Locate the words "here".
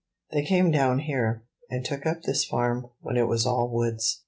1.01-1.43